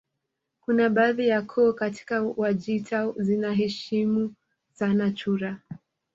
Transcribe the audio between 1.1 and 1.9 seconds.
ya koo